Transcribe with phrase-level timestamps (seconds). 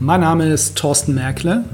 [0.00, 1.64] Mein Name ist Thorsten Merkle.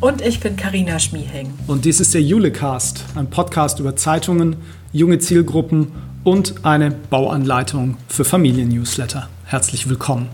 [0.00, 1.52] Und ich bin Karina Schmieheng.
[1.66, 4.54] Und dies ist der Julecast, ein Podcast über Zeitungen,
[4.92, 5.88] junge Zielgruppen
[6.22, 9.28] und eine Bauanleitung für Familiennewsletter.
[9.44, 10.28] Herzlich willkommen.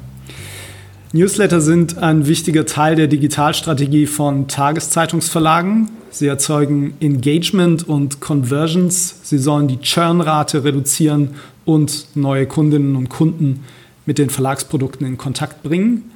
[1.14, 5.88] Newsletter sind ein wichtiger Teil der Digitalstrategie von Tageszeitungsverlagen.
[6.11, 9.14] Sie erzeugen Engagement und Conversions.
[9.22, 13.64] Sie sollen die Churnrate reduzieren und neue Kundinnen und Kunden
[14.04, 16.10] mit den Verlagsprodukten in Kontakt bringen.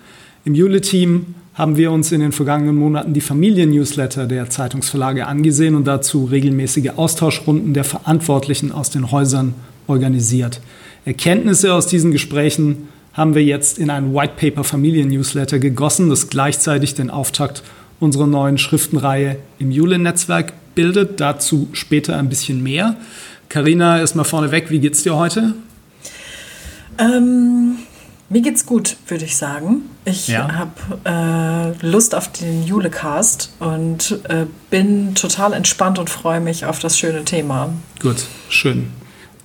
[0.47, 5.87] Im Jule-Team haben wir uns in den vergangenen Monaten die Familien-Newsletter der Zeitungsverlage angesehen und
[5.87, 9.55] dazu regelmäßige Austauschrunden der Verantwortlichen aus den Häusern
[9.87, 10.61] organisiert.
[11.07, 16.95] Erkenntnisse aus diesen Gesprächen haben wir jetzt in ein White Paper Familien-Newsletter gegossen, das gleichzeitig
[16.95, 17.63] den Auftakt
[17.99, 21.21] unserer neuen Schriftenreihe im Jule-Netzwerk bildet.
[21.21, 22.97] Dazu später ein bisschen mehr.
[23.49, 25.55] Karina, erstmal vorneweg, wie geht's dir heute?
[26.99, 27.77] Ähm,
[28.29, 29.83] mir geht's gut, würde ich sagen.
[30.05, 30.49] Ich ja.
[30.53, 36.79] habe äh, Lust auf den Julecast und äh, bin total entspannt und freue mich auf
[36.79, 37.71] das schöne Thema.
[38.01, 38.91] Gut, schön.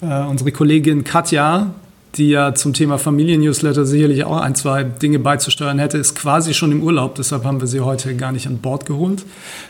[0.02, 1.74] Äh, unsere Kollegin Katja
[2.20, 6.72] die ja zum Thema Familiennewsletter sicherlich auch ein, zwei Dinge beizusteuern hätte, ist quasi schon
[6.72, 7.16] im Urlaub.
[7.16, 9.24] Deshalb haben wir sie heute gar nicht an Bord geholt.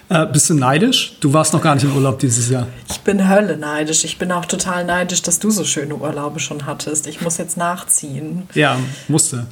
[0.09, 1.17] Äh, bist du neidisch?
[1.19, 2.67] Du warst noch gar nicht im Urlaub dieses Jahr.
[2.89, 4.03] Ich bin Hölle neidisch.
[4.03, 7.08] Ich bin auch total neidisch, dass du so schöne Urlaube schon hattest.
[7.08, 8.44] Ich muss jetzt nachziehen.
[8.56, 9.45] Ja, musste.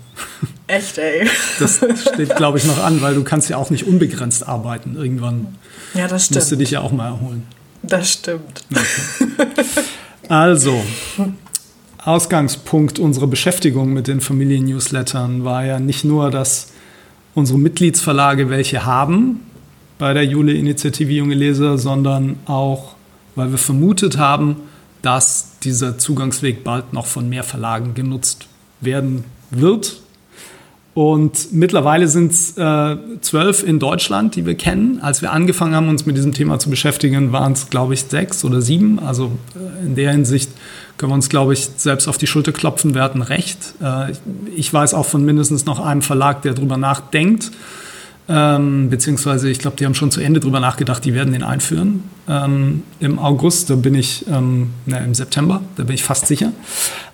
[0.65, 1.29] Echt, ey.
[1.59, 4.95] Das steht, glaube ich, noch an, weil du kannst ja auch nicht unbegrenzt arbeiten.
[4.95, 5.55] Irgendwann
[5.93, 6.37] ja, das stimmt.
[6.37, 7.43] musst du dich ja auch mal erholen.
[7.83, 8.65] Das stimmt.
[8.71, 9.53] Okay.
[10.29, 10.83] Also,
[12.07, 16.71] Ausgangspunkt unserer Beschäftigung mit den Familien-Newslettern war ja nicht nur, dass
[17.35, 19.41] unsere Mitgliedsverlage welche haben
[19.97, 22.95] bei der Jule-Initiative Junge Leser, sondern auch,
[23.35, 24.55] weil wir vermutet haben,
[25.01, 28.47] dass dieser Zugangsweg bald noch von mehr Verlagen genutzt
[28.79, 30.01] werden wird
[30.97, 34.99] und mittlerweile sind es äh, zwölf in Deutschland, die wir kennen.
[34.99, 38.43] Als wir angefangen haben, uns mit diesem Thema zu beschäftigen, waren es, glaube ich, sechs
[38.43, 38.97] oder sieben.
[38.97, 40.49] Also äh, in der Hinsicht
[40.97, 42.93] können wir uns, glaube ich, selbst auf die Schulter klopfen.
[42.93, 43.59] Wir hatten recht.
[43.81, 44.13] Äh,
[44.55, 47.51] ich weiß auch von mindestens noch einem Verlag, der darüber nachdenkt.
[48.29, 52.03] Ähm, beziehungsweise, ich glaube, die haben schon zu Ende darüber nachgedacht, die werden den einführen.
[52.27, 56.51] Ähm, Im August, da bin ich, ähm, na, im September, da bin ich fast sicher.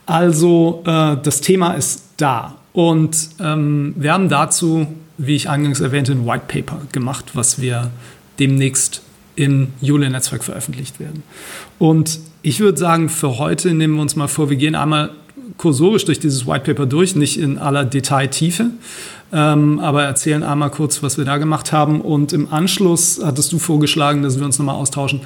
[0.05, 2.55] Also, äh, das Thema ist da.
[2.71, 4.88] Und ähm, wir haben dazu,
[5.19, 7.91] wie ich eingangs erwähnte, ein White Paper gemacht, was wir
[8.39, 9.03] demnächst
[9.35, 11.21] im Jule-Netzwerk veröffentlicht werden.
[11.77, 15.12] Und ich würde sagen, für heute nehmen wir uns mal vor, wir gehen einmal
[15.58, 18.72] kursorisch durch dieses White Paper durch, nicht in aller Detailtiefe,
[19.31, 22.02] ähm, aber erzählen einmal kurz, was wir da gemacht haben.
[22.02, 25.22] Und im Anschluss hattest du vorgeschlagen, dass wir uns nochmal austauschen.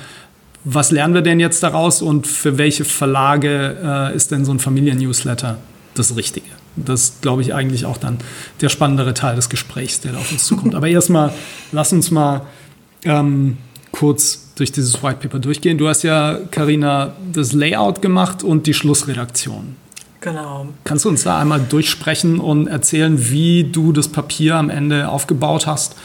[0.63, 4.59] Was lernen wir denn jetzt daraus und für welche Verlage äh, ist denn so ein
[4.59, 5.57] Familien-Newsletter
[5.95, 6.47] das Richtige?
[6.75, 8.19] Das glaube ich eigentlich auch dann
[8.61, 10.75] der spannendere Teil des Gesprächs, der da auf uns zukommt.
[10.75, 11.33] Aber erstmal,
[11.71, 12.41] lass uns mal
[13.05, 13.57] ähm,
[13.91, 15.77] kurz durch dieses White Paper durchgehen.
[15.77, 19.75] Du hast ja, Karina, das Layout gemacht und die Schlussredaktion.
[20.21, 20.67] Genau.
[20.83, 25.67] Kannst du uns da einmal durchsprechen und erzählen, wie du das Papier am Ende aufgebaut
[25.67, 25.95] hast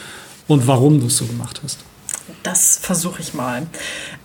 [0.47, 1.79] und warum du es so gemacht hast?
[2.43, 3.67] Das versuche ich mal.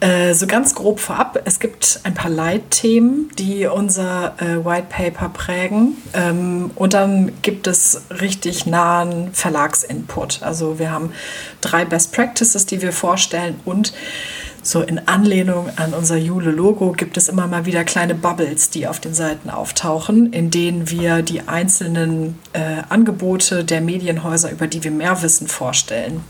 [0.00, 5.28] Äh, so ganz grob vorab, es gibt ein paar Leitthemen, die unser äh, White Paper
[5.28, 5.96] prägen.
[6.14, 10.42] Ähm, und dann gibt es richtig nahen Verlagsinput.
[10.42, 11.12] Also wir haben
[11.60, 13.92] drei Best Practices, die wir vorstellen und
[14.62, 19.00] so in Anlehnung an unser Jule-Logo gibt es immer mal wieder kleine Bubbles, die auf
[19.00, 24.90] den Seiten auftauchen, in denen wir die einzelnen äh, Angebote der Medienhäuser, über die wir
[24.90, 26.22] mehr wissen, vorstellen.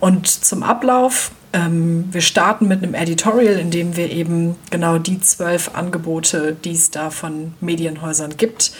[0.00, 5.20] Und zum Ablauf, ähm, wir starten mit einem Editorial, in dem wir eben genau die
[5.20, 8.72] zwölf Angebote, die es da von Medienhäusern gibt,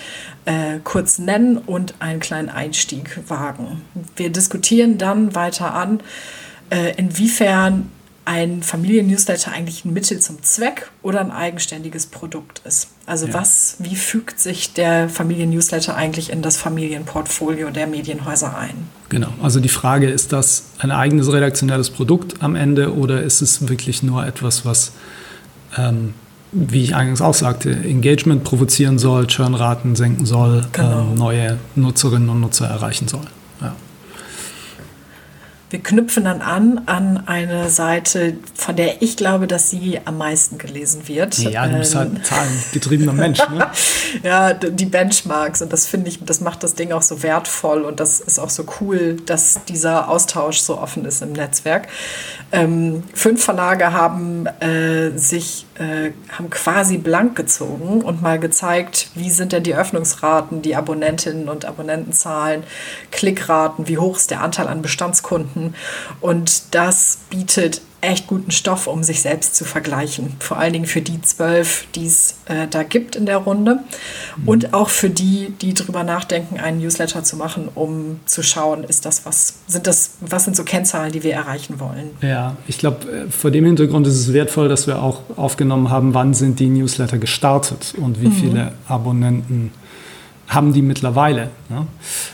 [0.46, 3.82] äh, kurz nennen und einen kleinen Einstieg wagen.
[4.16, 6.00] Wir diskutieren dann weiter an,
[6.70, 7.90] äh, inwiefern
[8.24, 12.88] ein Familiennewsletter eigentlich ein Mittel zum Zweck oder ein eigenständiges Produkt ist.
[13.06, 13.34] Also ja.
[13.34, 18.88] was, wie fügt sich der Familiennewsletter eigentlich in das Familienportfolio der Medienhäuser ein?
[19.08, 23.68] Genau, also die Frage, ist das ein eigenes redaktionelles Produkt am Ende oder ist es
[23.68, 24.92] wirklich nur etwas, was,
[25.76, 26.14] ähm,
[26.52, 31.00] wie ich eingangs auch sagte, Engagement provozieren soll, Churnraten senken soll, genau.
[31.00, 33.26] ähm, neue Nutzerinnen und Nutzer erreichen soll?
[35.70, 40.58] Wir knüpfen dann an an eine Seite, von der ich glaube, dass sie am meisten
[40.58, 41.38] gelesen wird.
[41.38, 43.38] Ja, du bist halt ähm, ein zahlengetriebener Mensch.
[43.48, 43.70] Ne?
[44.24, 48.00] ja, die Benchmarks und das finde ich, das macht das Ding auch so wertvoll und
[48.00, 51.86] das ist auch so cool, dass dieser Austausch so offen ist im Netzwerk.
[52.50, 59.30] Ähm, fünf Verlage haben äh, sich äh, haben quasi blank gezogen und mal gezeigt, wie
[59.30, 62.64] sind denn die Öffnungsraten, die Abonnentinnen und Abonnentenzahlen,
[63.12, 65.59] Klickraten, wie hoch ist der Anteil an Bestandskunden
[66.20, 70.34] und das bietet echt guten Stoff, um sich selbst zu vergleichen.
[70.38, 73.80] Vor allen Dingen für die zwölf, die es äh, da gibt in der Runde.
[74.36, 74.48] Mhm.
[74.48, 79.04] Und auch für die, die darüber nachdenken, einen Newsletter zu machen, um zu schauen, ist
[79.04, 82.10] das was, sind das, was sind so Kennzahlen, die wir erreichen wollen.
[82.22, 86.14] Ja, ich glaube, äh, vor dem Hintergrund ist es wertvoll, dass wir auch aufgenommen haben,
[86.14, 88.32] wann sind die Newsletter gestartet und wie mhm.
[88.32, 89.72] viele Abonnenten
[90.48, 91.50] haben die mittlerweile.
[91.68, 91.86] Ne?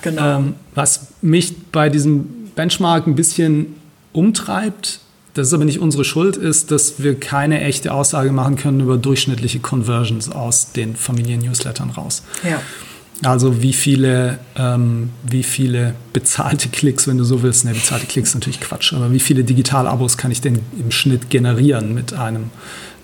[0.03, 0.39] Genau.
[0.39, 3.77] Ähm, was mich bei diesem Benchmark ein bisschen
[4.13, 5.01] umtreibt,
[5.35, 8.97] das ist aber nicht unsere Schuld, ist, dass wir keine echte Aussage machen können über
[8.97, 12.23] durchschnittliche Conversions aus den Familien-Newslettern raus.
[12.43, 12.61] Ja.
[13.23, 18.31] Also wie viele, ähm, wie viele bezahlte Klicks, wenn du so willst, ne, bezahlte Klicks
[18.31, 22.51] ist natürlich Quatsch, aber wie viele Digital-Abos kann ich denn im Schnitt generieren mit einem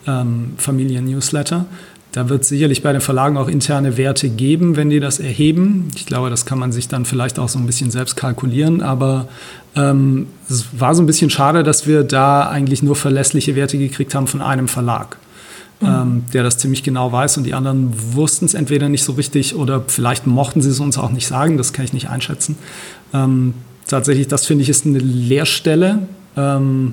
[0.07, 1.67] ähm, Familien-Newsletter?
[2.12, 5.88] Da wird es sicherlich bei den Verlagen auch interne Werte geben, wenn die das erheben.
[5.97, 8.82] Ich glaube, das kann man sich dann vielleicht auch so ein bisschen selbst kalkulieren.
[8.82, 9.29] Aber
[9.75, 14.14] ähm, es war so ein bisschen schade, dass wir da eigentlich nur verlässliche Werte gekriegt
[14.14, 15.17] haben von einem Verlag,
[15.81, 15.88] mhm.
[15.88, 17.38] ähm, der das ziemlich genau weiß.
[17.38, 20.99] Und die anderen wussten es entweder nicht so richtig oder vielleicht mochten sie es uns
[20.99, 21.56] auch nicht sagen.
[21.56, 22.56] Das kann ich nicht einschätzen.
[23.15, 23.55] Ähm,
[23.87, 26.00] tatsächlich, das finde ich ist eine Leerstelle.
[26.37, 26.93] Ähm,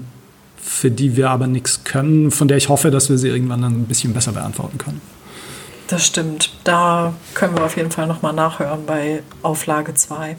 [0.70, 3.74] für die wir aber nichts können, von der ich hoffe, dass wir sie irgendwann dann
[3.74, 5.02] ein bisschen besser beantworten können.
[5.88, 6.52] Das stimmt.
[6.64, 10.38] Da können wir auf jeden Fall nochmal nachhören bei Auflage 2.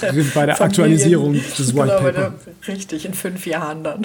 [0.34, 2.34] bei der Aktualisierung des White genau, Paper.
[2.66, 4.04] richtig, in fünf Jahren dann.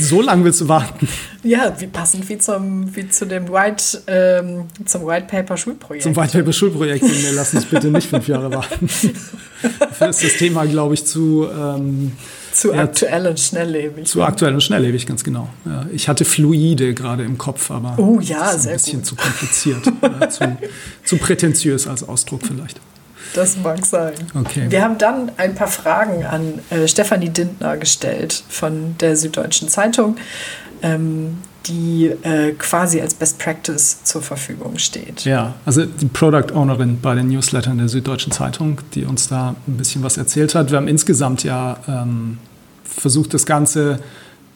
[0.00, 1.06] so lange willst du warten?
[1.44, 6.04] Ja, wie passend wie, zum, wie zu dem White, ähm, zum White Paper Schulprojekt.
[6.04, 7.04] Zum White Paper Schulprojekt.
[7.04, 8.88] Wir lassen uns bitte nicht fünf Jahre warten.
[9.78, 11.46] Dafür ist das Thema, glaube ich, zu...
[11.52, 12.12] Ähm,
[12.60, 14.06] zu ja, aktuell und schnelllebig.
[14.06, 15.48] Zu aktuell und schnelllebig, ganz genau.
[15.64, 19.06] Ja, ich hatte Fluide gerade im Kopf, aber oh, ja, das ist ein bisschen gut.
[19.06, 19.84] zu kompliziert.
[20.28, 20.56] zu,
[21.04, 22.78] zu prätentiös als Ausdruck vielleicht.
[23.34, 24.12] Das mag sein.
[24.34, 24.66] Okay.
[24.68, 30.16] Wir haben dann ein paar Fragen an äh, Stefanie Dindner gestellt von der Süddeutschen Zeitung,
[30.82, 35.24] ähm, die äh, quasi als Best Practice zur Verfügung steht.
[35.24, 39.76] Ja, also die Product Ownerin bei den Newslettern der Süddeutschen Zeitung, die uns da ein
[39.78, 40.70] bisschen was erzählt hat.
[40.70, 42.36] Wir haben insgesamt ja ähm,
[43.00, 44.00] versucht, das ganze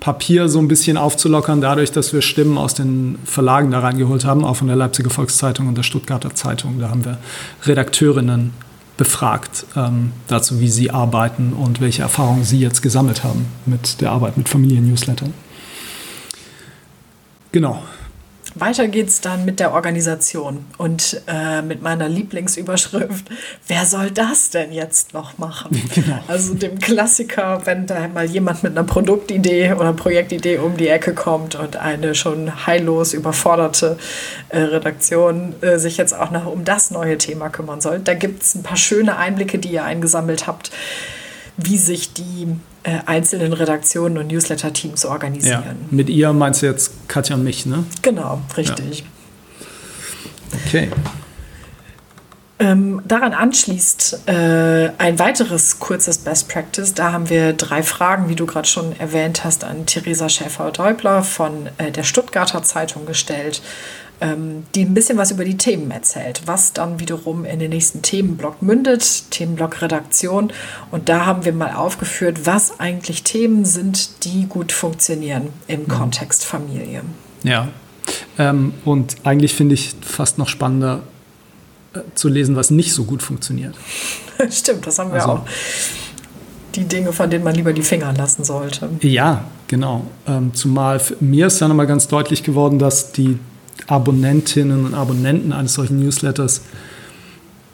[0.00, 4.44] Papier so ein bisschen aufzulockern, dadurch, dass wir Stimmen aus den Verlagen da reingeholt haben,
[4.44, 6.78] auch von der Leipziger Volkszeitung und der Stuttgarter Zeitung.
[6.78, 7.18] Da haben wir
[7.64, 8.52] Redakteurinnen
[8.96, 14.12] befragt ähm, dazu, wie sie arbeiten und welche Erfahrungen sie jetzt gesammelt haben mit der
[14.12, 15.32] Arbeit mit Familien-Newslettern.
[17.50, 17.82] Genau.
[18.54, 23.26] Weiter geht's dann mit der Organisation und äh, mit meiner Lieblingsüberschrift.
[23.66, 25.70] Wer soll das denn jetzt noch machen?
[25.94, 26.18] Genau.
[26.26, 31.14] Also dem Klassiker, wenn da mal jemand mit einer Produktidee oder Projektidee um die Ecke
[31.14, 33.96] kommt und eine schon heillos überforderte
[34.48, 38.00] äh, Redaktion äh, sich jetzt auch noch um das neue Thema kümmern soll.
[38.00, 40.72] Da gibt es ein paar schöne Einblicke, die ihr eingesammelt habt,
[41.56, 42.48] wie sich die
[42.84, 45.62] äh, einzelnen Redaktionen und Newsletter-Teams organisieren.
[45.64, 45.74] Ja.
[45.90, 47.84] Mit ihr meinst du jetzt Katja und mich, ne?
[48.02, 49.00] Genau, richtig.
[49.00, 50.58] Ja.
[50.66, 50.90] Okay.
[52.60, 56.94] Ähm, daran anschließt äh, ein weiteres kurzes Best Practice.
[56.94, 61.68] Da haben wir drei Fragen, wie du gerade schon erwähnt hast, an Theresa Schäfer-Däubler von
[61.78, 63.60] äh, der Stuttgarter Zeitung gestellt
[64.20, 68.62] die ein bisschen was über die Themen erzählt, was dann wiederum in den nächsten Themenblock
[68.62, 70.52] mündet, Themenblock Redaktion.
[70.90, 75.88] Und da haben wir mal aufgeführt, was eigentlich Themen sind, die gut funktionieren im mhm.
[75.88, 77.02] Kontext Familie.
[77.42, 77.68] Ja,
[78.38, 81.00] ähm, und eigentlich finde ich fast noch spannender
[81.94, 83.74] äh, zu lesen, was nicht so gut funktioniert.
[84.50, 85.40] Stimmt, das haben wir also, auch
[86.74, 88.88] die Dinge, von denen man lieber die Finger lassen sollte.
[89.00, 90.06] Ja, genau.
[90.26, 93.38] Ähm, zumal mir ist dann nochmal ganz deutlich geworden, dass die
[93.86, 96.62] Abonnentinnen und Abonnenten eines solchen Newsletters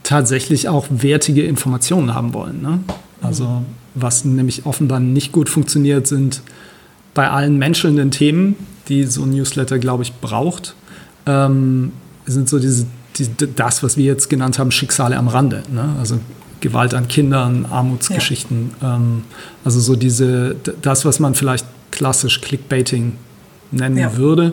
[0.02, 2.62] tatsächlich auch wertige Informationen haben wollen.
[2.62, 2.80] Ne?
[3.22, 3.62] Also
[3.94, 6.42] was nämlich offenbar nicht gut funktioniert, sind
[7.14, 8.56] bei allen menschelnden Themen,
[8.88, 10.74] die so ein Newsletter, glaube ich, braucht,
[11.26, 11.92] ähm,
[12.26, 15.62] sind so diese, die, das, was wir jetzt genannt haben, Schicksale am Rande.
[15.72, 15.96] Ne?
[15.98, 16.18] Also
[16.60, 18.72] Gewalt an Kindern, Armutsgeschichten.
[18.80, 18.96] Ja.
[18.96, 19.22] Ähm,
[19.64, 23.12] also so diese, das, was man vielleicht klassisch Clickbaiting
[23.70, 24.16] nennen ja.
[24.16, 24.52] würde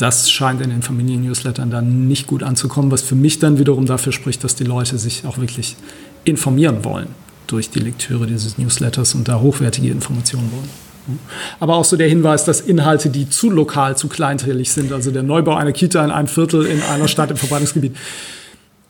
[0.00, 4.12] das scheint in den Familien-Newslettern dann nicht gut anzukommen, was für mich dann wiederum dafür
[4.12, 5.76] spricht, dass die Leute sich auch wirklich
[6.24, 7.08] informieren wollen
[7.46, 11.18] durch die Lektüre dieses Newsletters und da hochwertige Informationen wollen.
[11.58, 15.22] Aber auch so der Hinweis, dass Inhalte, die zu lokal, zu kleinteilig sind, also der
[15.22, 17.96] Neubau einer Kita in einem Viertel in einer Stadt im Verbreitungsgebiet,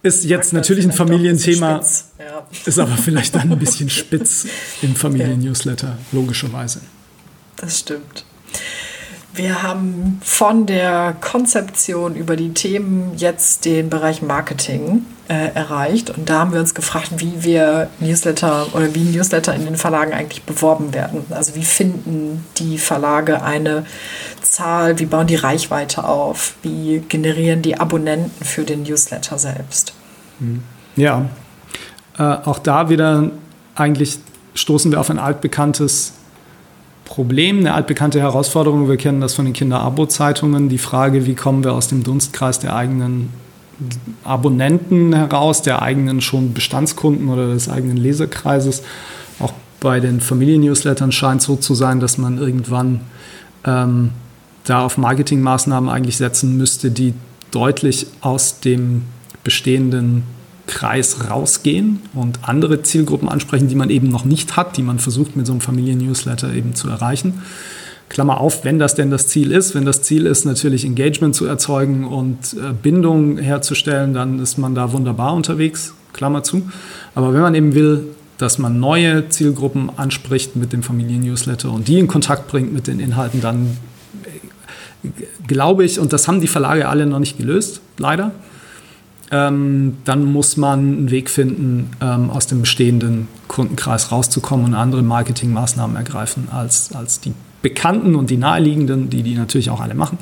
[0.02, 1.80] ist jetzt natürlich ein Familienthema,
[2.18, 2.46] ja.
[2.64, 4.46] ist aber vielleicht dann ein bisschen spitz
[4.82, 6.80] im Familien-Newsletter, logischerweise.
[7.56, 8.24] Das stimmt.
[9.32, 16.10] Wir haben von der Konzeption über die Themen jetzt den Bereich Marketing äh, erreicht.
[16.10, 20.12] Und da haben wir uns gefragt, wie wir Newsletter oder wie Newsletter in den Verlagen
[20.12, 21.24] eigentlich beworben werden.
[21.30, 23.86] Also wie finden die Verlage eine
[24.42, 29.94] Zahl, wie bauen die Reichweite auf, wie generieren die Abonnenten für den Newsletter selbst.
[30.40, 30.64] Hm.
[30.96, 31.26] Ja,
[32.18, 33.30] äh, auch da wieder
[33.76, 34.18] eigentlich
[34.54, 36.14] stoßen wir auf ein altbekanntes
[37.10, 38.88] Problem, eine altbekannte Herausforderung.
[38.88, 40.68] Wir kennen das von den Kinder-Abo-Zeitungen.
[40.68, 43.30] Die Frage, wie kommen wir aus dem Dunstkreis der eigenen
[44.22, 48.84] Abonnenten heraus, der eigenen schon Bestandskunden oder des eigenen Leserkreises.
[49.40, 53.00] Auch bei den Familien-Newslettern scheint es so zu sein, dass man irgendwann
[53.66, 54.10] ähm,
[54.62, 57.14] da auf Marketingmaßnahmen eigentlich setzen müsste, die
[57.50, 59.02] deutlich aus dem
[59.42, 60.22] bestehenden
[60.70, 65.36] Kreis rausgehen und andere Zielgruppen ansprechen, die man eben noch nicht hat, die man versucht
[65.36, 67.42] mit so einem Familien-Newsletter eben zu erreichen.
[68.08, 69.74] Klammer auf, wenn das denn das Ziel ist.
[69.74, 74.74] Wenn das Ziel ist, natürlich Engagement zu erzeugen und äh, Bindung herzustellen, dann ist man
[74.74, 76.62] da wunderbar unterwegs, Klammer zu.
[77.14, 78.06] Aber wenn man eben will,
[78.38, 83.00] dass man neue Zielgruppen anspricht mit dem Familien-Newsletter und die in Kontakt bringt mit den
[83.00, 83.76] Inhalten, dann
[85.04, 85.08] äh,
[85.46, 88.32] glaube ich, und das haben die Verlage alle noch nicht gelöst, leider,
[89.30, 95.02] ähm, dann muss man einen Weg finden, ähm, aus dem bestehenden Kundenkreis rauszukommen und andere
[95.02, 97.32] Marketingmaßnahmen ergreifen als, als die
[97.62, 100.18] bekannten und die naheliegenden, die die natürlich auch alle machen.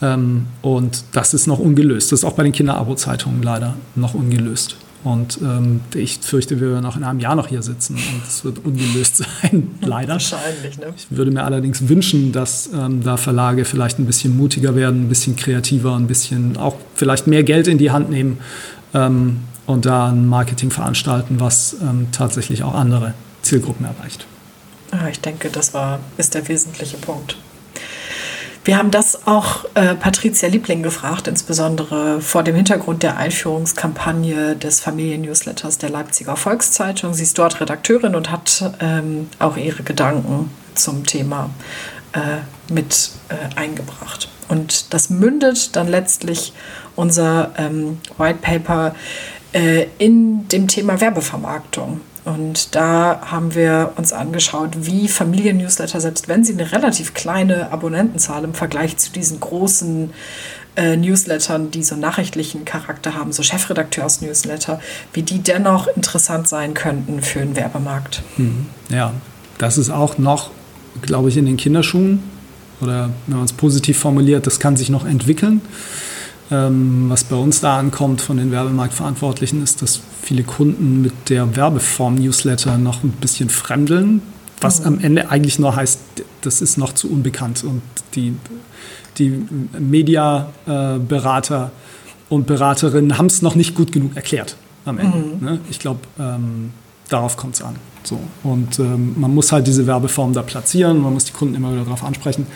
[0.00, 2.10] Ähm, und das ist noch ungelöst.
[2.12, 4.76] Das ist auch bei den Kinderabo-Zeitungen leider noch ungelöst.
[5.04, 8.44] Und ähm, ich fürchte, wir werden auch in einem Jahr noch hier sitzen und es
[8.44, 10.12] wird ungelöst sein, leider.
[10.12, 10.92] Wahrscheinlich, ne?
[10.96, 15.08] Ich würde mir allerdings wünschen, dass ähm, da Verlage vielleicht ein bisschen mutiger werden, ein
[15.08, 18.38] bisschen kreativer, ein bisschen auch vielleicht mehr Geld in die Hand nehmen
[18.94, 24.26] ähm, und da ein Marketing veranstalten, was ähm, tatsächlich auch andere Zielgruppen erreicht.
[24.92, 27.36] Ja, ich denke, das war, ist der wesentliche Punkt.
[28.64, 34.78] Wir haben das auch äh, Patricia Liebling gefragt, insbesondere vor dem Hintergrund der Einführungskampagne des
[34.78, 37.12] Familien-Newsletters der Leipziger Volkszeitung.
[37.12, 41.50] Sie ist dort Redakteurin und hat ähm, auch ihre Gedanken zum Thema
[42.12, 44.28] äh, mit äh, eingebracht.
[44.48, 46.52] Und das mündet dann letztlich
[46.94, 48.94] unser ähm, White Paper
[49.52, 52.00] äh, in dem Thema Werbevermarktung.
[52.24, 58.44] Und da haben wir uns angeschaut, wie Familien-Newsletter, selbst wenn sie eine relativ kleine Abonnentenzahl
[58.44, 60.10] im Vergleich zu diesen großen
[60.76, 64.80] äh, Newslettern, die so nachrichtlichen Charakter haben, so Chefredakteurs-Newsletter,
[65.12, 68.22] wie die dennoch interessant sein könnten für den Werbemarkt.
[68.36, 68.66] Mhm.
[68.88, 69.12] Ja,
[69.58, 70.50] das ist auch noch,
[71.02, 72.22] glaube ich, in den Kinderschuhen
[72.80, 75.60] oder wenn man es positiv formuliert, das kann sich noch entwickeln.
[76.52, 81.56] Ähm, was bei uns da ankommt von den Werbemarktverantwortlichen ist, dass viele Kunden mit der
[81.56, 84.20] Werbeform Newsletter noch ein bisschen fremdeln,
[84.60, 84.86] was mhm.
[84.86, 85.98] am Ende eigentlich nur heißt,
[86.42, 87.80] das ist noch zu unbekannt und
[88.14, 88.36] die,
[89.16, 89.46] die
[89.78, 95.16] Mediaberater äh, und Beraterinnen haben es noch nicht gut genug erklärt am Ende.
[95.16, 95.44] Mhm.
[95.44, 95.58] Ne?
[95.70, 96.72] Ich glaube, ähm,
[97.08, 97.76] darauf kommt es an.
[98.04, 98.18] So.
[98.42, 101.84] Und ähm, man muss halt diese Werbeform da platzieren, man muss die Kunden immer wieder
[101.84, 102.46] darauf ansprechen.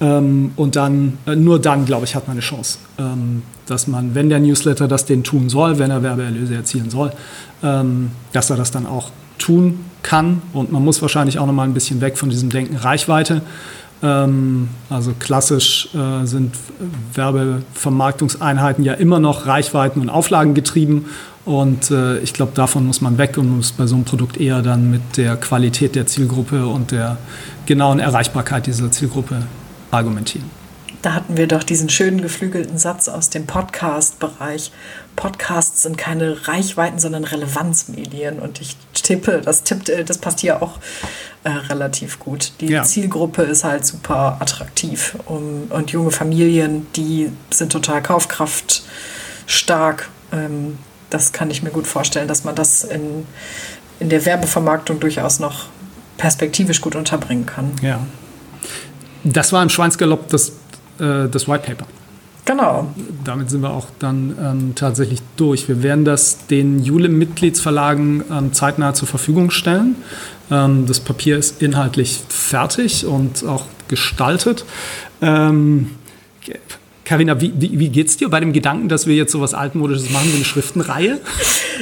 [0.00, 4.14] Ähm, und dann, äh, nur dann, glaube ich, hat man eine Chance, ähm, dass man,
[4.14, 7.12] wenn der Newsletter das denn tun soll, wenn er Werbeerlöse erzielen soll,
[7.62, 10.40] ähm, dass er das dann auch tun kann.
[10.52, 13.42] Und man muss wahrscheinlich auch noch mal ein bisschen weg von diesem Denken Reichweite.
[14.02, 16.54] Ähm, also klassisch äh, sind
[17.12, 21.06] Werbevermarktungseinheiten ja immer noch Reichweiten und Auflagen getrieben.
[21.44, 24.62] Und äh, ich glaube, davon muss man weg und muss bei so einem Produkt eher
[24.62, 27.18] dann mit der Qualität der Zielgruppe und der
[27.66, 29.42] genauen Erreichbarkeit dieser Zielgruppe
[29.90, 30.50] argumentieren.
[31.02, 34.70] Da hatten wir doch diesen schönen geflügelten Satz aus dem Podcast-Bereich.
[35.16, 38.38] Podcasts sind keine Reichweiten, sondern Relevanzmedien.
[38.38, 40.78] Und ich tippe, das tippt, äh, das passt hier auch
[41.44, 42.52] äh, relativ gut.
[42.60, 42.82] Die ja.
[42.82, 45.16] Zielgruppe ist halt super attraktiv.
[45.24, 50.10] Um, und junge Familien, die sind total kaufkraftstark.
[50.32, 50.76] Ähm,
[51.08, 53.26] das kann ich mir gut vorstellen, dass man das in,
[54.00, 55.68] in der Werbevermarktung durchaus noch
[56.18, 57.70] perspektivisch gut unterbringen kann.
[57.80, 58.00] Ja,
[59.24, 60.50] das war im Schweinsgalopp das,
[60.98, 61.86] äh, das White Paper.
[62.44, 62.92] Genau.
[63.22, 65.68] Damit sind wir auch dann ähm, tatsächlich durch.
[65.68, 69.96] Wir werden das den Jule-Mitgliedsverlagen ähm, zeitnah zur Verfügung stellen.
[70.50, 74.64] Ähm, das Papier ist inhaltlich fertig und auch gestaltet.
[77.10, 80.30] Carina, wie, wie, wie geht's dir bei dem Gedanken, dass wir jetzt sowas altmodisches machen
[80.30, 81.18] wie eine Schriftenreihe?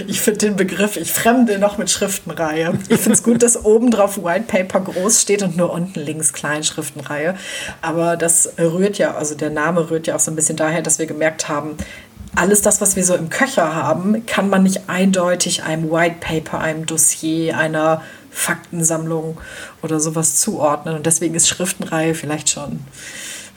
[0.07, 2.79] Ich finde den Begriff, ich fremde noch mit Schriftenreihe.
[2.89, 6.33] Ich finde es gut, dass oben drauf White Paper groß steht und nur unten links
[6.33, 7.35] klein Schriftenreihe.
[7.83, 11.01] Aber das rührt ja, also der Name rührt ja auch so ein bisschen daher, dass
[11.01, 11.71] wir gemerkt haben,
[12.37, 16.61] alles das, was wir so im Köcher haben, kann man nicht eindeutig einem White Paper,
[16.61, 19.41] einem Dossier, einer Faktensammlung
[19.83, 20.95] oder sowas zuordnen.
[20.95, 22.79] Und deswegen ist Schriftenreihe vielleicht schon,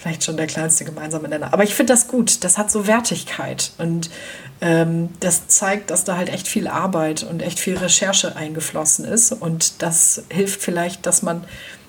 [0.01, 1.53] vielleicht schon der kleinste gemeinsame Nenner.
[1.53, 2.43] Aber ich finde das gut.
[2.43, 3.72] Das hat so Wertigkeit.
[3.77, 4.10] Und
[4.60, 9.31] ähm, das zeigt, dass da halt echt viel Arbeit und echt viel Recherche eingeflossen ist.
[9.31, 11.43] Und das hilft vielleicht, dass man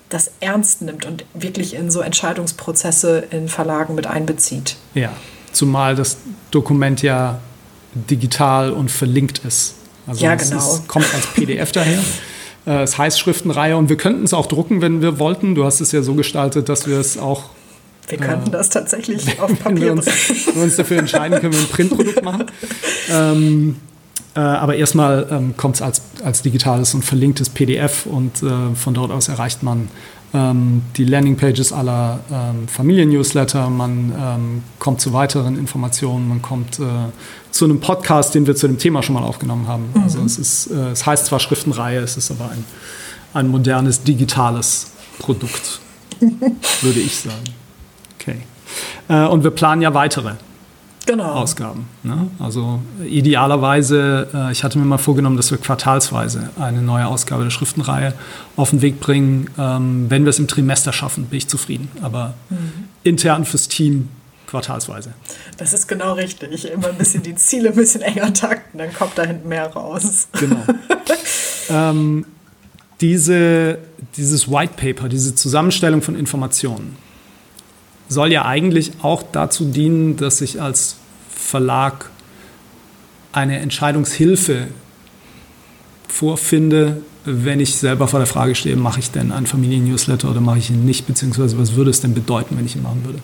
[0.09, 4.75] das ernst nimmt und wirklich in so Entscheidungsprozesse in Verlagen mit einbezieht.
[4.93, 5.11] Ja,
[5.51, 6.17] zumal das
[6.51, 7.39] Dokument ja
[7.95, 9.73] digital und verlinkt ist.
[10.05, 10.57] Also ja, genau.
[10.57, 11.99] Es kommt als PDF daher.
[12.65, 15.53] Äh, es heißt Schriftenreihe und wir könnten es auch drucken, wenn wir wollten.
[15.53, 17.49] Du hast es ja so gestaltet, dass wir es auch.
[18.07, 20.05] Wir könnten das tatsächlich auf Papier wenn wir, uns,
[20.47, 22.45] wenn wir uns dafür entscheiden, können wir ein Printprodukt machen.
[23.09, 23.75] Ähm,
[24.35, 28.93] äh, aber erstmal ähm, kommt es als, als digitales und verlinktes PDF und äh, von
[28.93, 29.89] dort aus erreicht man
[30.33, 36.85] ähm, die Landingpages aller ähm, Familien-Newsletter, man ähm, kommt zu weiteren Informationen, man kommt äh,
[37.51, 39.91] zu einem Podcast, den wir zu dem Thema schon mal aufgenommen haben.
[39.93, 40.01] Mhm.
[40.01, 42.65] Also es, ist, äh, es heißt zwar Schriftenreihe, es ist aber ein,
[43.35, 44.87] ein modernes, digitales
[45.19, 45.79] Produkt,
[46.81, 47.43] würde ich sagen.
[49.13, 50.33] Äh, und wir planen ja weitere
[51.05, 51.33] genau.
[51.33, 51.87] Ausgaben.
[52.01, 52.27] Ne?
[52.39, 57.51] Also idealerweise, äh, ich hatte mir mal vorgenommen, dass wir quartalsweise eine neue Ausgabe der
[57.51, 58.13] Schriftenreihe
[58.55, 59.49] auf den Weg bringen.
[59.57, 61.91] Ähm, wenn wir es im Trimester schaffen, bin ich zufrieden.
[62.01, 62.87] Aber mhm.
[63.03, 64.09] intern fürs Team
[64.47, 65.13] quartalsweise.
[65.57, 66.71] Das ist genau richtig.
[66.71, 70.27] Immer ein bisschen die Ziele ein bisschen enger takten, dann kommt da hinten mehr raus.
[70.39, 70.63] Genau.
[71.69, 72.25] ähm,
[73.01, 73.79] diese,
[74.15, 76.95] dieses White Paper, diese Zusammenstellung von Informationen,
[78.09, 80.97] soll ja eigentlich auch dazu dienen, dass ich als
[81.29, 82.09] Verlag
[83.31, 84.67] eine Entscheidungshilfe
[86.07, 90.59] vorfinde, wenn ich selber vor der Frage stehe, mache ich denn einen Familien-Newsletter oder mache
[90.59, 93.19] ich ihn nicht, beziehungsweise was würde es denn bedeuten, wenn ich ihn machen würde.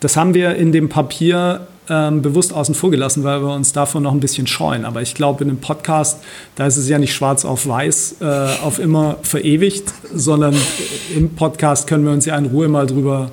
[0.00, 4.02] Das haben wir in dem Papier ähm, bewusst außen vor gelassen, weil wir uns davon
[4.02, 4.84] noch ein bisschen scheuen.
[4.84, 6.22] Aber ich glaube, in einem Podcast,
[6.56, 8.24] da ist es ja nicht schwarz auf weiß äh,
[8.62, 10.56] auf immer verewigt, sondern
[11.14, 13.30] im Podcast können wir uns ja in Ruhe mal drüber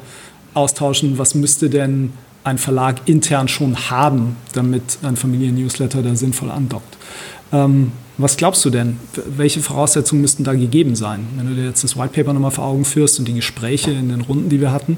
[0.53, 6.97] austauschen, was müsste denn ein Verlag intern schon haben, damit ein Familien-Newsletter da sinnvoll andockt.
[7.51, 8.99] Ähm, was glaubst du denn?
[9.37, 11.25] Welche Voraussetzungen müssten da gegeben sein?
[11.35, 14.09] Wenn du dir jetzt das White Paper nochmal vor Augen führst und die Gespräche in
[14.09, 14.97] den Runden, die wir hatten,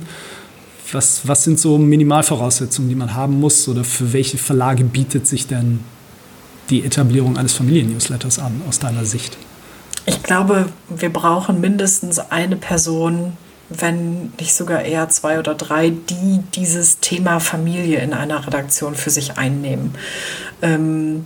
[0.92, 3.68] was, was sind so Minimalvoraussetzungen, die man haben muss?
[3.68, 5.80] Oder für welche Verlage bietet sich denn
[6.70, 9.38] die Etablierung eines Familien-Newsletters an, aus deiner Sicht?
[10.06, 13.34] Ich glaube, wir brauchen mindestens eine Person,
[13.70, 19.10] wenn nicht sogar eher zwei oder drei, die dieses Thema Familie in einer Redaktion für
[19.10, 19.96] sich einnehmen.
[20.62, 21.26] Ähm,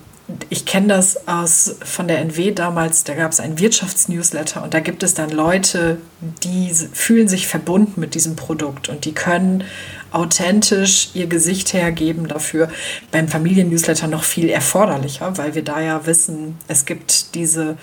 [0.50, 4.80] ich kenne das aus von der NW damals, da gab es einen Wirtschaftsnewsletter und da
[4.80, 5.98] gibt es dann Leute,
[6.44, 9.64] die fühlen sich verbunden mit diesem Produkt und die können
[10.12, 12.70] authentisch ihr Gesicht hergeben dafür.
[13.12, 17.78] Beim Familiennewsletter noch viel erforderlicher, weil wir da ja wissen, es gibt diese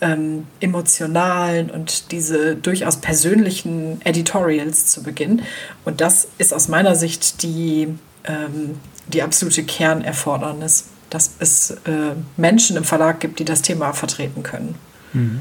[0.00, 5.42] ähm, emotionalen und diese durchaus persönlichen Editorials zu Beginn.
[5.84, 7.88] Und das ist aus meiner Sicht die,
[8.24, 8.78] ähm,
[9.08, 14.74] die absolute Kernerfordernis, dass es äh, Menschen im Verlag gibt, die das Thema vertreten können.
[15.12, 15.40] Mhm.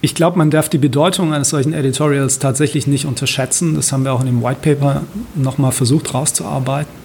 [0.00, 3.74] Ich glaube, man darf die Bedeutung eines solchen Editorials tatsächlich nicht unterschätzen.
[3.74, 5.02] Das haben wir auch in dem White Paper
[5.34, 7.03] nochmal versucht rauszuarbeiten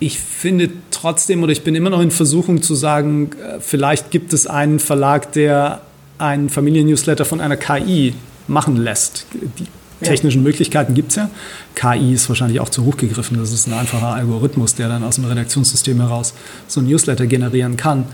[0.00, 4.32] ich finde trotzdem oder ich bin immer noch in Versuchung zu sagen, äh, vielleicht gibt
[4.32, 5.82] es einen Verlag, der
[6.18, 8.14] einen Familiennewsletter von einer KI
[8.48, 9.26] machen lässt.
[9.32, 9.66] Die
[10.04, 10.44] technischen ja.
[10.44, 11.30] Möglichkeiten gibt es ja.
[11.74, 13.38] KI ist wahrscheinlich auch zu hoch gegriffen.
[13.38, 16.34] Das ist ein einfacher Algorithmus, der dann aus dem Redaktionssystem heraus
[16.66, 18.06] so ein Newsletter generieren kann.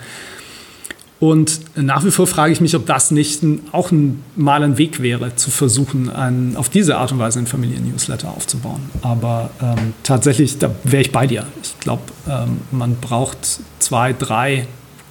[1.19, 4.77] Und nach wie vor frage ich mich, ob das nicht ein, auch ein, mal ein
[4.77, 8.83] Weg wäre, zu versuchen, ein, auf diese Art und Weise einen Familien-Newsletter aufzubauen.
[9.01, 11.47] Aber ähm, tatsächlich, da wäre ich bei dir.
[11.63, 13.39] Ich glaube, ähm, man braucht
[13.79, 14.67] zwei, drei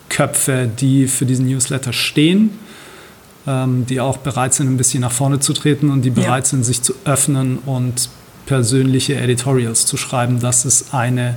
[0.09, 2.51] Köpfe, die für diesen Newsletter stehen,
[3.47, 6.49] ähm, die auch bereit sind, ein bisschen nach vorne zu treten und die bereit ja.
[6.51, 8.09] sind, sich zu öffnen und
[8.45, 10.39] persönliche Editorials zu schreiben.
[10.39, 11.35] Das ist eine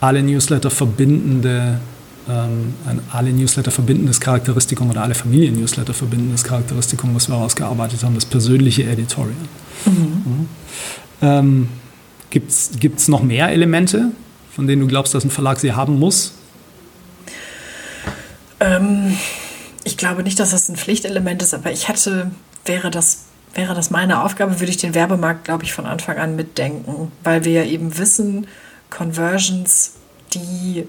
[0.00, 1.80] alle Newsletter verbindende
[2.28, 8.14] ähm, ein alle Newsletter verbindendes Charakteristikum oder alle Familien-Newsletter verbindendes Charakteristikum, was wir ausgearbeitet haben,
[8.14, 9.34] das persönliche Editorial.
[9.86, 9.92] Mhm.
[9.92, 10.48] Mhm.
[11.22, 11.68] Ähm,
[12.30, 14.10] Gibt es noch mehr Elemente,
[14.50, 16.34] von denen du glaubst, dass ein Verlag sie haben muss?
[18.60, 19.16] Ähm,
[19.84, 22.30] ich glaube nicht, dass das ein Pflichtelement ist, aber ich hätte,
[22.66, 26.36] wäre das wäre das meine Aufgabe, würde ich den Werbemarkt, glaube ich, von Anfang an
[26.36, 28.46] mitdenken, weil wir ja eben wissen,
[28.90, 29.94] Conversions,
[30.34, 30.86] die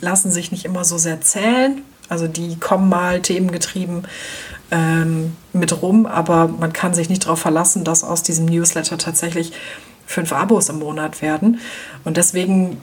[0.00, 1.82] lassen sich nicht immer so sehr zählen.
[2.08, 4.06] Also die kommen mal themengetrieben
[4.70, 9.52] ähm, mit rum, aber man kann sich nicht darauf verlassen, dass aus diesem Newsletter tatsächlich
[10.06, 11.60] fünf Abos im Monat werden.
[12.04, 12.80] Und deswegen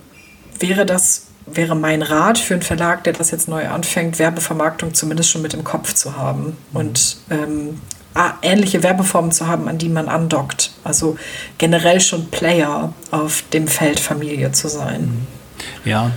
[0.59, 5.29] wäre das wäre mein Rat für einen Verlag, der das jetzt neu anfängt, Werbevermarktung zumindest
[5.29, 6.77] schon mit im Kopf zu haben mhm.
[6.77, 7.81] und ähm,
[8.41, 10.71] ähnliche Werbeformen zu haben, an die man andockt.
[10.83, 11.17] Also
[11.57, 15.27] generell schon Player auf dem Feld Familie zu sein.
[15.83, 16.11] Ja,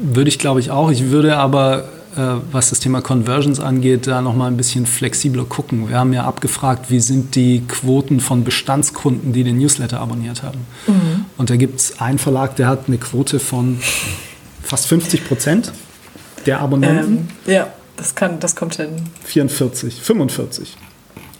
[0.00, 0.90] würde ich glaube ich auch.
[0.90, 5.44] Ich würde aber äh, was das Thema Conversions angeht, da noch mal ein bisschen flexibler
[5.44, 5.90] gucken.
[5.90, 10.60] Wir haben ja abgefragt, wie sind die Quoten von Bestandskunden, die den Newsletter abonniert haben.
[10.86, 11.26] Mhm.
[11.36, 13.78] Und da gibt es einen Verlag, der hat eine Quote von
[14.62, 15.72] fast 50 Prozent
[16.46, 17.28] der Abonnenten.
[17.46, 18.88] Ähm, ja, das, kann, das kommt hin.
[19.24, 20.74] 44, 45.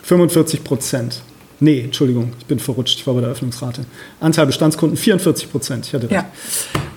[0.03, 1.23] 45 Prozent.
[1.59, 3.87] Nee, Entschuldigung, ich bin verrutscht, ich war bei der Öffnungsrate.
[4.21, 6.25] Anteil Bestandskunden 44 Prozent, ich hatte recht.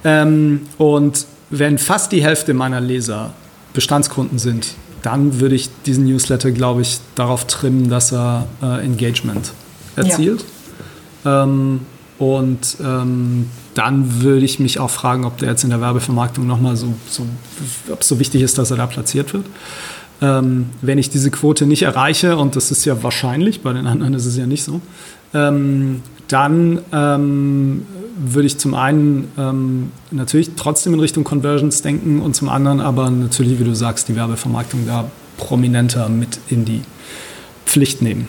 [0.03, 0.21] Ja.
[0.21, 3.33] Ähm, und wenn fast die Hälfte meiner Leser
[3.73, 9.53] Bestandskunden sind, dann würde ich diesen Newsletter, glaube ich, darauf trimmen, dass er äh, Engagement
[9.95, 10.43] erzielt.
[11.23, 11.43] Ja.
[11.43, 11.81] Ähm,
[12.17, 16.75] und ähm, dann würde ich mich auch fragen, ob der jetzt in der Werbevermarktung nochmal
[16.75, 17.25] so, so,
[17.89, 19.45] ob es so wichtig ist, dass er da platziert wird.
[20.21, 24.13] Ähm, wenn ich diese Quote nicht erreiche, und das ist ja wahrscheinlich, bei den anderen
[24.13, 24.81] ist es ja nicht so,
[25.33, 27.85] ähm, dann ähm,
[28.17, 33.09] würde ich zum einen ähm, natürlich trotzdem in Richtung Conversions denken und zum anderen aber
[33.09, 36.81] natürlich, wie du sagst, die Werbevermarktung da prominenter mit in die
[37.65, 38.27] Pflicht nehmen.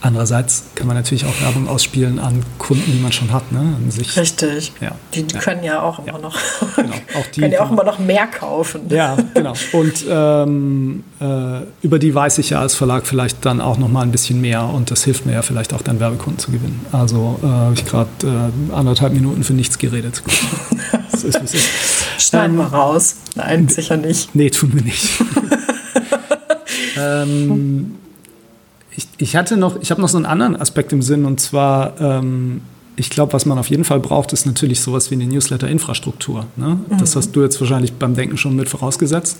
[0.00, 3.50] Andererseits kann man natürlich auch Werbung ausspielen an Kunden, die man schon hat.
[3.50, 3.74] Ne?
[4.16, 4.72] Richtig.
[4.80, 4.92] Ja.
[5.12, 5.40] Die, ja.
[5.40, 6.18] können ja auch immer ja.
[6.18, 6.36] noch
[6.76, 6.94] genau.
[7.18, 8.82] auch die, können ja auch immer noch mehr kaufen.
[8.90, 9.54] Ja, genau.
[9.72, 14.02] Und ähm, äh, über die weiß ich ja als Verlag vielleicht dann auch noch mal
[14.02, 16.86] ein bisschen mehr und das hilft mir ja vielleicht auch dann Werbekunden zu gewinnen.
[16.92, 20.22] Also äh, habe ich gerade äh, anderthalb Minuten für nichts geredet.
[21.10, 21.68] das ist, ist.
[22.18, 23.16] Schneiden ähm, wir raus.
[23.34, 24.32] Nein, sicher nicht.
[24.34, 25.08] Nee, tun wir nicht.
[26.96, 27.96] ähm,
[28.98, 32.00] ich, ich hatte noch, ich habe noch so einen anderen Aspekt im Sinn und zwar,
[32.00, 32.62] ähm,
[32.96, 36.46] ich glaube, was man auf jeden Fall braucht, ist natürlich sowas wie eine Newsletter-Infrastruktur.
[36.56, 36.80] Ne?
[36.88, 36.98] Mhm.
[36.98, 39.38] Das hast du jetzt wahrscheinlich beim Denken schon mit vorausgesetzt.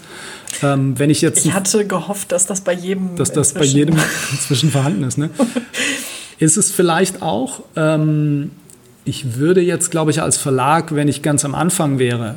[0.63, 3.97] Ähm, wenn ich jetzt, ich hatte gehofft, dass das bei jedem, dass das bei jedem
[4.31, 5.19] inzwischen vorhanden ist.
[5.19, 5.29] Ne?
[6.39, 7.63] ist es vielleicht auch?
[7.75, 8.53] Ähm,
[9.05, 12.37] ich würde jetzt, glaube ich, als Verlag, wenn ich ganz am Anfang wäre,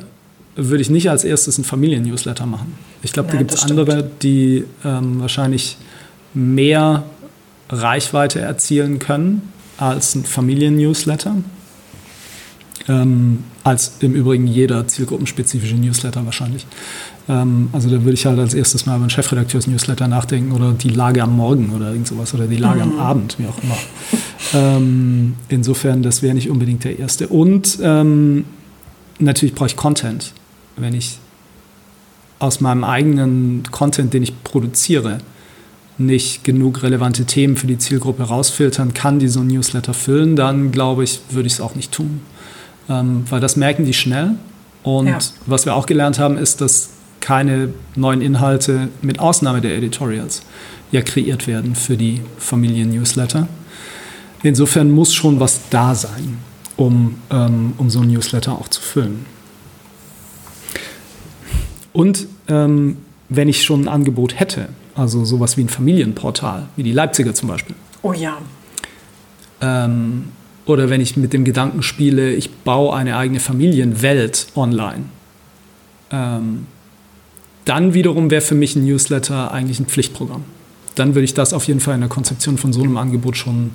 [0.56, 2.74] würde ich nicht als erstes einen Familien-Newsletter machen.
[3.04, 5.76] Ich glaube, da gibt es andere, die ähm, wahrscheinlich
[6.34, 7.04] mehr
[7.68, 11.36] Reichweite erzielen können als ein Familien-Newsletter.
[12.88, 16.66] Ähm, als im Übrigen jeder zielgruppenspezifische Newsletter wahrscheinlich.
[17.28, 20.88] Ähm, also da würde ich halt als erstes mal über einen Chefredakteurs-Newsletter nachdenken oder die
[20.88, 22.92] Lage am Morgen oder irgend sowas oder die Lage mhm.
[22.92, 23.76] am Abend, wie auch immer.
[24.54, 27.28] ähm, insofern, das wäre nicht unbedingt der erste.
[27.28, 28.44] Und ähm,
[29.20, 30.32] natürlich brauche ich Content.
[30.76, 31.18] Wenn ich
[32.38, 35.18] aus meinem eigenen Content, den ich produziere,
[35.98, 40.72] nicht genug relevante Themen für die Zielgruppe rausfiltern kann, die so ein Newsletter füllen, dann
[40.72, 42.20] glaube ich, würde ich es auch nicht tun.
[42.88, 44.32] Ähm, weil das merken die schnell.
[44.82, 45.18] Und ja.
[45.46, 50.42] was wir auch gelernt haben, ist, dass keine neuen Inhalte, mit Ausnahme der Editorials,
[50.90, 53.48] ja kreiert werden für die Familien-Newsletter.
[54.42, 56.38] Insofern muss schon was da sein,
[56.76, 59.24] um, ähm, um so ein Newsletter auch zu füllen.
[61.92, 62.96] Und ähm,
[63.36, 67.48] wenn ich schon ein Angebot hätte, also sowas wie ein Familienportal, wie die Leipziger zum
[67.48, 67.76] Beispiel.
[68.02, 68.38] Oh ja.
[69.60, 70.28] Ähm,
[70.66, 75.04] oder wenn ich mit dem Gedanken spiele, ich baue eine eigene Familienwelt online.
[76.10, 76.66] Ähm,
[77.64, 80.44] dann wiederum wäre für mich ein Newsletter eigentlich ein Pflichtprogramm.
[80.94, 83.70] Dann würde ich das auf jeden Fall in der Konzeption von so einem Angebot schon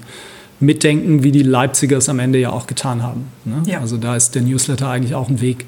[0.59, 3.25] mitdenken, wie die Leipziger es am Ende ja auch getan haben.
[3.45, 3.63] Ne?
[3.65, 3.79] Ja.
[3.79, 5.65] Also da ist der Newsletter eigentlich auch ein Weg,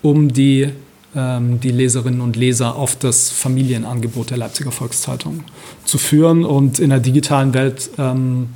[0.00, 0.70] um die
[1.14, 5.44] die Leserinnen und Leser auf das Familienangebot der Leipziger Volkszeitung
[5.84, 6.44] zu führen.
[6.44, 8.48] Und in der digitalen Welt, ähm,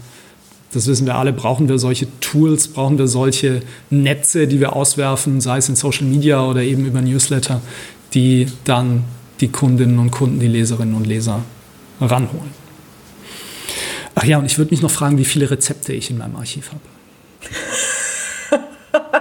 [0.73, 5.41] das wissen wir alle, brauchen wir solche Tools, brauchen wir solche Netze, die wir auswerfen,
[5.43, 7.61] sei es in Social Media oder eben über Newsletter,
[8.15, 9.05] die dann
[9.41, 11.43] die Kundinnen und Kunden, die Leserinnen und Leser
[12.01, 12.51] ranholen.
[14.15, 16.71] Ach ja, und ich würde mich noch fragen, wie viele Rezepte ich in meinem Archiv
[16.71, 16.81] habe.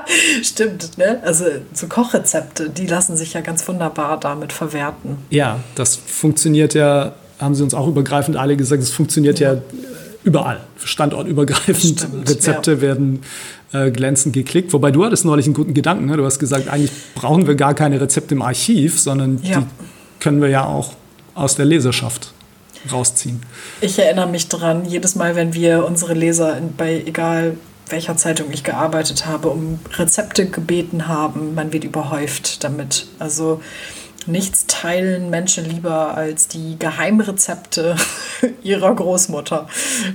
[0.44, 1.22] Stimmt, ne?
[1.24, 5.18] Also so Kochrezepte, die lassen sich ja ganz wunderbar damit verwerten.
[5.30, 9.62] Ja, das funktioniert ja, haben sie uns auch übergreifend alle gesagt, es funktioniert ja, ja
[10.24, 12.00] überall, standortübergreifend.
[12.00, 12.82] Stimmt, Rezepte ja.
[12.82, 13.22] werden
[13.74, 14.74] äh, glänzend geklickt.
[14.74, 16.06] Wobei du hattest neulich einen guten Gedanken.
[16.06, 16.18] Ne?
[16.18, 19.60] Du hast gesagt, eigentlich brauchen wir gar keine Rezepte im Archiv, sondern ja.
[19.60, 19.66] die
[20.20, 20.94] können wir ja auch
[21.34, 22.34] aus der Leserschaft
[22.92, 23.42] rausziehen.
[23.82, 28.64] Ich erinnere mich dran, jedes Mal, wenn wir unsere Leser bei egal welcher Zeitung ich
[28.64, 33.08] gearbeitet habe, um Rezepte gebeten haben, man wird überhäuft damit.
[33.20, 33.62] Also
[34.28, 37.98] Nichts teilen Menschen lieber als die Geheimrezepte
[38.64, 39.68] ihrer Großmutter.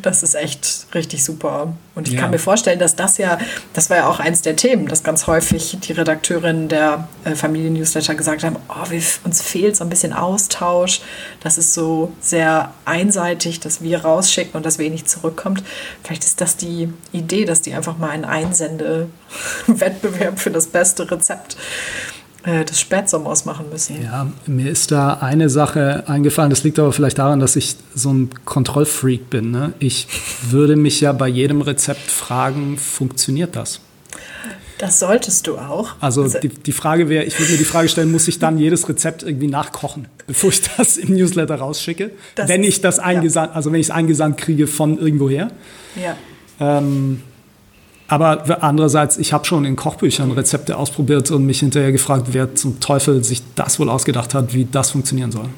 [0.02, 1.74] Das ist echt richtig super.
[1.94, 2.20] Und ich ja.
[2.20, 3.36] kann mir vorstellen, dass das ja,
[3.72, 8.14] das war ja auch eins der Themen, dass ganz häufig die Redakteurinnen der äh, Familien-Newsletter
[8.14, 11.00] gesagt haben, oh, wir, uns fehlt so ein bisschen Austausch.
[11.40, 15.62] Das ist so sehr einseitig, dass wir rausschicken und dass wenig zurückkommt.
[16.02, 21.56] Vielleicht ist das die Idee, dass die einfach mal einen Einsende-Wettbewerb für das beste Rezept
[22.44, 24.02] äh, des Spätsommers machen müssen.
[24.02, 26.50] Ja, mir ist da eine Sache eingefallen.
[26.50, 29.50] Das liegt aber vielleicht daran, dass ich so ein Kontrollfreak bin.
[29.50, 29.72] Ne?
[29.78, 30.08] Ich
[30.48, 33.80] würde mich ja bei jedem Rezept fragen, funktioniert das?
[34.78, 35.90] Das solltest du auch.
[36.00, 38.56] Also, also die, die Frage wäre, ich würde mir die Frage stellen, muss ich dann
[38.56, 42.12] jedes Rezept irgendwie nachkochen, bevor ich das im Newsletter rausschicke?
[42.36, 43.56] wenn ich das eingesandt, ja.
[43.56, 45.50] also wenn ich es eingesandt kriege von irgendwoher.
[46.02, 46.16] Ja.
[46.58, 47.20] Ähm,
[48.10, 52.80] aber andererseits, ich habe schon in Kochbüchern Rezepte ausprobiert und mich hinterher gefragt, wer zum
[52.80, 55.48] Teufel sich das wohl ausgedacht hat, wie das funktionieren soll.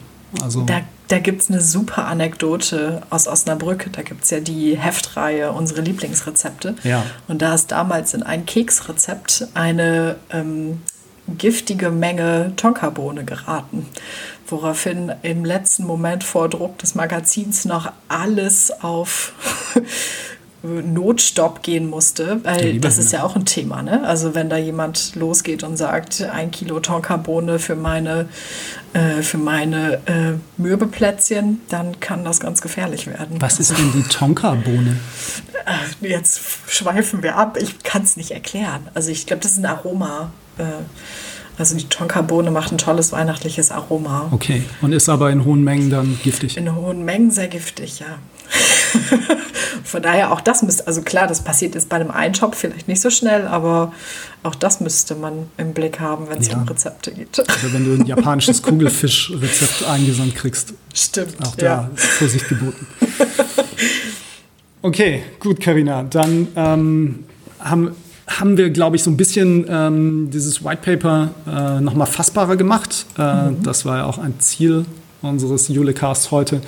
[0.43, 0.81] Also da
[1.13, 3.91] da gibt es eine super Anekdote aus Osnabrück.
[3.93, 6.75] Da gibt es ja die Heftreihe Unsere Lieblingsrezepte.
[6.85, 7.05] Ja.
[7.29, 10.81] Und da ist damals in ein Keksrezept eine ähm,
[11.37, 13.87] giftige Menge Tonkabohne geraten.
[14.47, 19.35] Woraufhin im letzten Moment vor Druck des Magazins noch alles auf
[20.63, 23.83] Notstopp gehen musste, weil das ist ja auch ein Thema.
[23.83, 24.07] Ne?
[24.07, 28.29] Also wenn da jemand losgeht und sagt, ein Kilo Tonkabohne für meine,
[28.93, 33.41] äh, für meine äh, Mürbeplätzchen, dann kann das ganz gefährlich werden.
[33.41, 34.99] Was ist denn die Tonkabohne?
[35.67, 37.59] Äh, jetzt schweifen wir ab.
[37.61, 38.89] Ich kann es nicht erklären.
[38.95, 40.31] Also ich glaube, das ist ein Aroma.
[40.59, 40.65] Äh,
[41.59, 44.29] also die Tonkabohne macht ein tolles weihnachtliches Aroma.
[44.31, 46.57] Okay, und ist aber in hohen Mengen dann giftig?
[46.57, 48.19] In hohen Mengen sehr giftig, ja.
[49.85, 53.01] Von daher auch das müsste, also klar, das passiert jetzt bei einem Einshop vielleicht nicht
[53.01, 53.93] so schnell, aber
[54.43, 56.57] auch das müsste man im Blick haben, wenn es ja.
[56.57, 57.39] um Rezepte geht.
[57.39, 60.75] Oder wenn du ein japanisches Kugelfischrezept eingesandt kriegst.
[60.95, 61.37] Stimmt.
[61.47, 61.91] Auch da ja.
[61.95, 62.87] Vorsicht geboten.
[64.85, 66.03] Okay, gut, Karina.
[66.03, 67.25] Dann ähm,
[67.61, 67.93] haben,
[68.27, 73.07] haben wir, glaube ich, so ein bisschen ähm, dieses White Paper äh, nochmal fassbarer gemacht.
[73.17, 73.63] Äh, mhm.
[73.63, 74.85] Das war ja auch ein Ziel
[75.23, 76.63] unseres Julecasts heute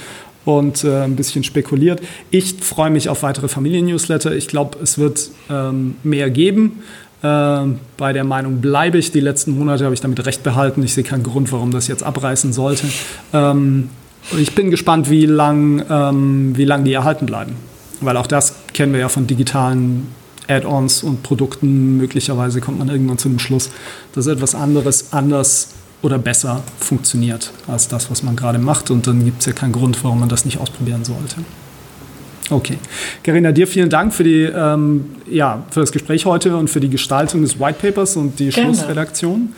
[0.44, 2.00] und äh, ein bisschen spekuliert.
[2.30, 4.34] Ich freue mich auf weitere Familien-Newsletter.
[4.34, 6.82] Ich glaube, es wird ähm, mehr geben.
[7.22, 7.58] Äh,
[7.96, 9.10] bei der Meinung bleibe ich.
[9.12, 10.82] Die letzten Monate habe ich damit recht behalten.
[10.82, 12.86] Ich sehe keinen Grund, warum das jetzt abreißen sollte.
[13.32, 13.88] Ähm,
[14.38, 17.56] ich bin gespannt, wie lang, ähm, wie lang die erhalten bleiben.
[18.00, 20.08] Weil auch das kennen wir ja von digitalen
[20.48, 21.96] Add-ons und Produkten.
[21.96, 23.70] Möglicherweise kommt man irgendwann zu dem Schluss,
[24.14, 25.70] dass etwas anderes anders
[26.04, 28.90] oder besser funktioniert als das, was man gerade macht.
[28.90, 31.36] Und dann gibt es ja keinen Grund, warum man das nicht ausprobieren sollte.
[32.50, 32.76] Okay.
[33.22, 36.90] Carina, dir vielen Dank für, die, ähm, ja, für das Gespräch heute und für die
[36.90, 38.74] Gestaltung des White Papers und die Gerne.
[38.74, 39.54] Schlussredaktion.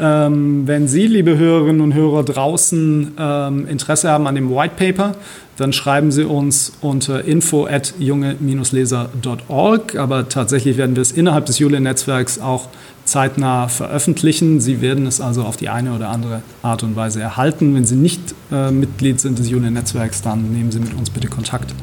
[0.00, 5.14] Ähm, wenn Sie, liebe Hörerinnen und Hörer draußen, ähm, Interesse haben an dem White Paper,
[5.58, 9.96] dann schreiben Sie uns unter info at junge-leser.org.
[9.96, 12.68] Aber tatsächlich werden wir es innerhalb des Julia-Netzwerks auch
[13.12, 14.60] zeitnah veröffentlichen.
[14.60, 17.74] Sie werden es also auf die eine oder andere Art und Weise erhalten.
[17.74, 21.74] Wenn Sie nicht äh, Mitglied sind des Julia-Netzwerks, dann nehmen Sie mit uns bitte Kontakt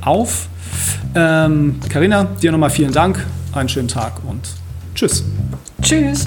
[0.00, 0.48] auf.
[1.14, 4.40] Carina, ähm, dir nochmal vielen Dank, einen schönen Tag und
[4.94, 5.24] tschüss.
[5.82, 6.26] Tschüss.